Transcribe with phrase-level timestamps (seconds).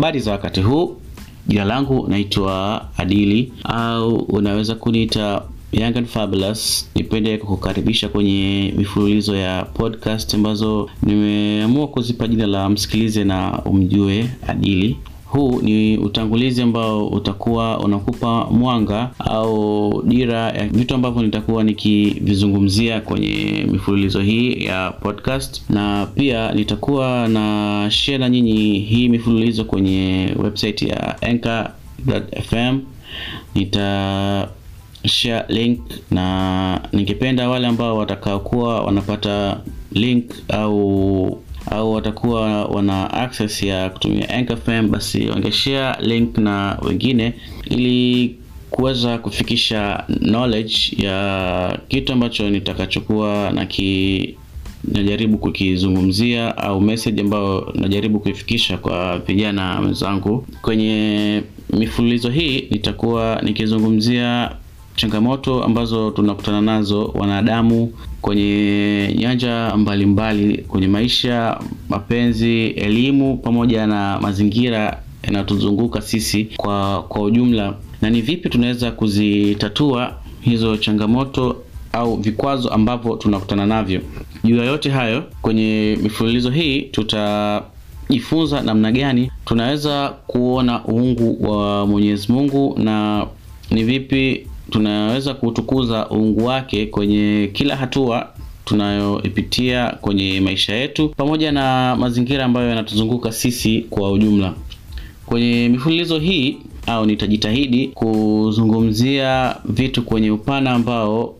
[0.00, 0.96] Habari za wakati huu,
[1.46, 5.42] jina langu naitwa Adili au unaweza kuniita
[5.72, 6.90] Young and Fabulous.
[6.94, 14.96] Nipende kukukaribisha kwenye mifululizo ya podcast ambazo nimeamua kuzipa jina la msikilize na umjue Adili.
[15.30, 23.66] Huu ni utangulizi ambao utakuwa unakupa mwanga au dira ya vitu ambavyo nitakuwa nikivizungumzia kwenye
[23.72, 30.82] mifululizo hii ya podcast, na pia nitakuwa na share na nyinyi hii mifululizo kwenye website
[30.82, 32.80] ya Anchor.fm.
[33.54, 34.48] Nita
[35.06, 39.60] share link na ningependa wale ambao watakaokuwa wanapata
[39.92, 41.38] link au
[41.70, 47.34] au watakuwa wana access ya kutumia Anchor FM, basi wangeshare link na wengine
[47.70, 48.36] ili
[48.70, 54.34] kuweza kufikisha knowledge ya kitu ambacho nitakachokuwa na ki
[54.84, 60.46] najaribu kukizungumzia au message ambayo najaribu kuifikisha kwa vijana wenzangu.
[60.62, 61.42] Kwenye
[61.72, 64.50] mifululizo hii nitakuwa nikizungumzia
[65.00, 74.18] changamoto ambazo tunakutana nazo wanadamu kwenye nyanja mbalimbali mbali, kwenye maisha, mapenzi, elimu pamoja na
[74.20, 81.56] mazingira yanayotuzunguka sisi kwa kwa ujumla, na ni vipi tunaweza kuzitatua hizo changamoto
[81.92, 84.00] au vikwazo ambavyo tunakutana navyo.
[84.44, 92.32] Juu ya yote hayo, kwenye mifululizo hii tutajifunza namna gani tunaweza kuona uungu wa Mwenyezi
[92.32, 93.26] Mungu na
[93.70, 98.28] ni vipi tunaweza kutukuza uungu wake kwenye kila hatua
[98.64, 104.54] tunayoipitia kwenye maisha yetu pamoja na mazingira ambayo yanatuzunguka sisi kwa ujumla.
[105.26, 111.34] Kwenye mifululizo hii au nitajitahidi kuzungumzia vitu kwenye upana ambao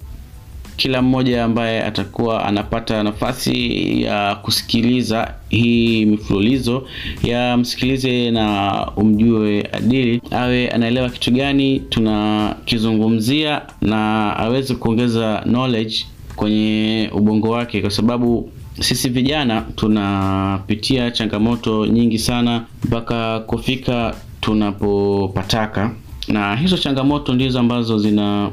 [0.81, 6.87] kila mmoja ambaye atakuwa anapata nafasi ya kusikiliza hii mifululizo
[7.23, 17.11] ya msikilize na umjue Adili, awe anaelewa kitu gani tunakizungumzia na aweze kuongeza knowledge kwenye
[17.13, 25.91] ubongo wake, kwa sababu sisi vijana tunapitia changamoto nyingi sana mpaka kufika tunapopataka,
[26.29, 28.51] na hizo changamoto ndizo ambazo zina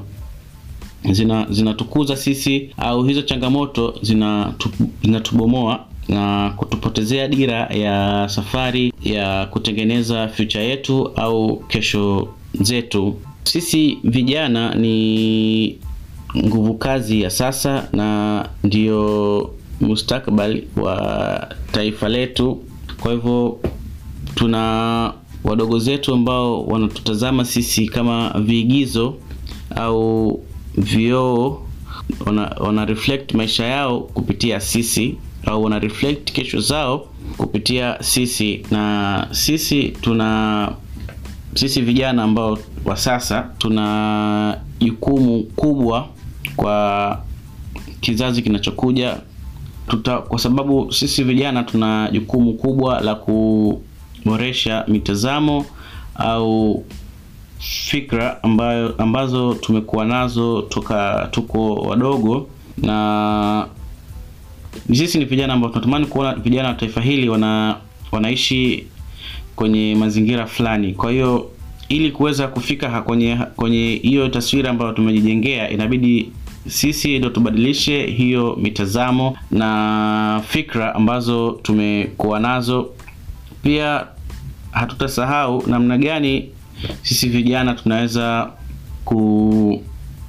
[1.12, 3.94] zina zinatukuza sisi au hizo changamoto
[5.02, 12.28] zinatubomoa na kutupotezea dira ya safari ya kutengeneza future yetu au kesho
[12.62, 13.16] zetu.
[13.44, 15.78] Sisi vijana ni
[16.38, 22.64] nguvu kazi ya sasa na ndiyo mustakabali wa taifa letu.
[23.02, 23.60] Kwa hivyo
[24.36, 25.14] tuna
[25.44, 29.16] wadogo zetu ambao wanatutazama sisi kama viigizo
[29.76, 30.40] au
[30.78, 31.62] vioo
[32.60, 37.08] wana, reflect maisha yao kupitia sisi au wana reflect kesho zao
[37.38, 40.72] kupitia sisi, na sisi tuna
[41.56, 46.08] sisi vijana ambao wa sasa tuna jukumu kubwa
[46.56, 47.22] kwa
[48.02, 49.18] kizazi kinachokuja.
[49.88, 55.66] Tuta, kwa sababu sisi vijana tuna jukumu kubwa la kuboresha mitazamo
[56.16, 56.84] au
[57.60, 63.68] fikra ambayo ambazo tumekuwa nazo toka tuko wadogo, na
[64.94, 67.76] sisi ni vijana ambao tunatamani kuona vijana wa taifa hili wana
[68.12, 68.88] wanaishi
[69.56, 70.94] kwenye mazingira fulani.
[70.94, 71.50] Kwa hiyo
[71.90, 76.32] ili kuweza kufika kwenye kwenye hiyo taswira ambayo tumejijengea, inabidi
[76.68, 82.90] sisi ndio tubadilishe hiyo mitazamo na fikra ambazo tumekuwa nazo.
[83.64, 84.08] Pia
[84.72, 86.50] hatutasahau namna gani
[87.02, 88.50] sisi vijana tunaweza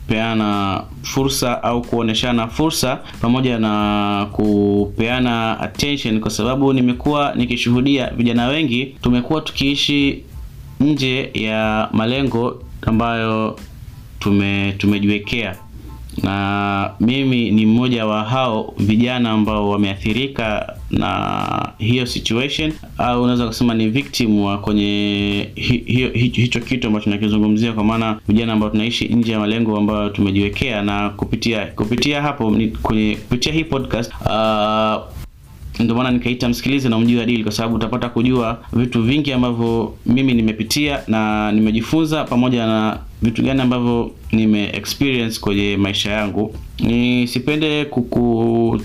[0.09, 8.87] kupeana fursa au kuoneshana fursa pamoja na kupeana attention, kwa sababu nimekuwa nikishuhudia vijana wengi
[9.03, 10.23] tumekuwa tukiishi
[10.81, 13.59] nje ya malengo ambayo
[14.19, 15.57] tume tumejiwekea,
[16.23, 22.73] na mimi ni mmoja wa hao vijana ambao wameathirika na hiyo situation.
[22.99, 27.85] Au unaweza kusema ni victim wa kwenye hi, hi, hi, hicho kitu ambacho tunakizungumzia, kwa
[27.85, 33.17] maana vijana ambao tunaishi nje ya malengo ambayo tumejiwekea, na kupitia kupitia hapo ni, kwenye
[33.17, 35.18] kupitia hii podcast uh,
[35.79, 40.35] ndio maana nikaita msikilize na umjue Adili, kwa sababu utapata kujua vitu vingi ambavyo mimi
[40.35, 46.55] nimepitia na nimejifunza, pamoja na vitu gani ambavyo nime experience kwenye maisha yangu.
[46.81, 48.81] Nisipende kuku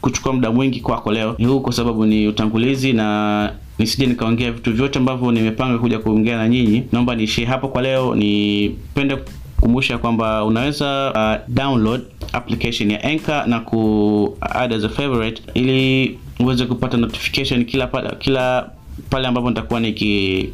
[0.00, 4.98] kuchukua muda mwingi kwako leo huu, kwa sababu ni utangulizi na nisije nikaongea vitu vyote
[4.98, 6.82] ambavyo nimepanga kuja kuongea na nyinyi.
[6.92, 8.14] Naomba niishie hapo kwa leo.
[8.14, 9.18] Nipende
[9.62, 16.18] kukumbusha kwamba unaweza uh, download application ya Anchor na ku add as a favorite ili
[16.40, 18.70] uweze kupata notification kila pala, kila
[19.10, 20.48] pale ambapo nitakuwa niki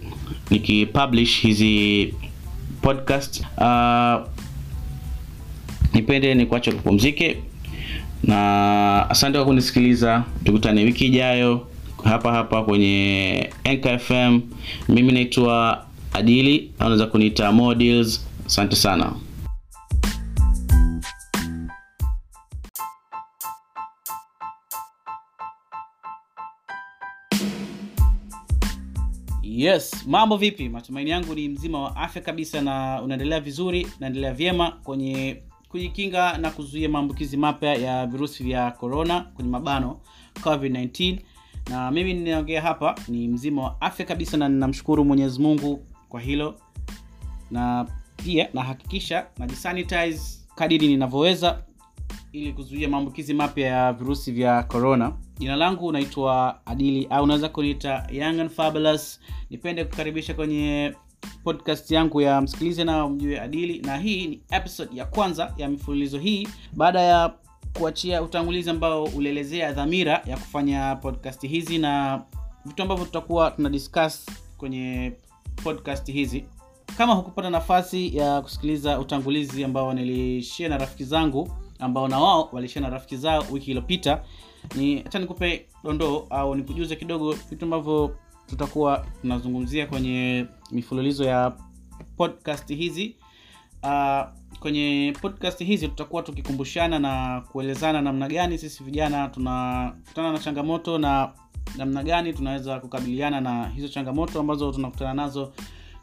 [0.51, 2.15] nikipublish hizi
[2.83, 4.21] podcast uh,
[5.95, 7.37] nipende nikuache kupumzike
[8.23, 10.25] na asante kwa kunisikiliza.
[10.45, 11.67] Tukutane wiki ijayo
[12.05, 14.41] hapa hapa kwenye Anchor FM
[14.89, 19.13] mimi naitwa Adili unaweza kuniita Models asante sana.
[29.43, 30.69] Yes mambo vipi?
[30.69, 36.51] Matumaini yangu ni mzima wa afya kabisa na unaendelea vizuri unaendelea vyema kwenye kujikinga na
[36.51, 40.01] kuzuia maambukizi mapya ya virusi vya corona kwenye mabano
[40.43, 41.19] covid-19
[41.71, 46.55] na mimi ninaongea hapa ni mzima wa afya kabisa na ninamshukuru mwenyezi mungu kwa hilo.
[47.51, 47.87] Na
[48.25, 50.21] pia nahakikisha najisanitize
[50.55, 51.63] kadiri ninavyoweza
[52.33, 55.13] ili kuzuia maambukizi mapya ya virusi vya corona.
[55.39, 59.21] Jina langu unaitwa adili au unaweza kuniita young and fabulous.
[59.51, 60.95] Nipende kukaribisha kwenye
[61.45, 66.19] podcast yangu ya msikilize na mjue adili na hii ni episode ya kwanza ya mifululizo
[66.19, 66.49] hii.
[66.77, 67.35] Baada ya
[67.79, 72.23] kuachia utangulizi ambao ulielezea dhamira ya kufanya podcast hizi na
[72.65, 74.27] vitu ambavyo tutakuwa tuna discuss
[74.57, 75.13] kwenye
[75.65, 76.45] podcast hizi
[76.97, 82.83] kama hukupata nafasi ya kusikiliza utangulizi ambao nilishia na rafiki zangu ambao na wao walishia
[82.83, 84.23] na rafiki zao wiki iliyopita
[84.75, 91.53] ni hata nikupe dondoo au nikujuze kidogo vitu ambavyo tutakuwa tunazungumzia kwenye mifululizo ya
[92.17, 93.17] podcast hizi.
[93.83, 94.21] Uh,
[94.61, 101.33] kwenye podcast hizi tutakuwa tukikumbushana na kuelezana namna gani sisi vijana tunakutana na changamoto na
[101.77, 105.53] namna gani tunaweza kukabiliana na hizo changamoto ambazo tunakutana nazo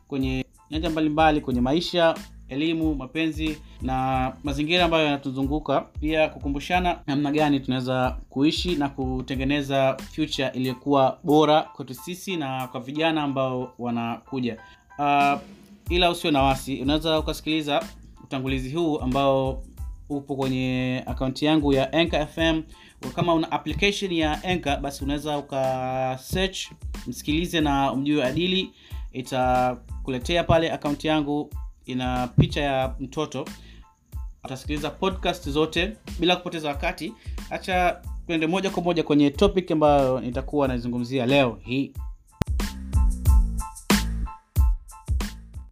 [0.08, 2.16] kwenye nyanja mbalimbali kwenye maisha
[2.50, 5.82] elimu mapenzi na mazingira ambayo yanatuzunguka.
[5.82, 12.80] Pia kukumbushana namna gani tunaweza kuishi na kutengeneza future iliyokuwa bora kwetu sisi na kwa
[12.82, 14.58] vijana ambao wanakuja.
[15.00, 15.40] Uh,
[15.90, 17.84] ila usio na wasi unaweza ukasikiliza
[18.24, 19.64] utangulizi huu ambao
[20.10, 22.62] upo kwenye akaunti yangu ya Anchor FM
[23.16, 26.20] kama una application ya Anchor basi unaweza uka
[27.08, 28.72] msikilize na mjue adili
[29.16, 31.54] itakuletea pale akaunti yangu
[31.86, 33.46] ina picha ya mtoto.
[34.44, 37.14] Utasikiliza podcast zote bila kupoteza wakati.
[37.50, 41.94] Hacha tuende moja kwa moja kwenye topic ambayo nitakuwa naizungumzia leo hii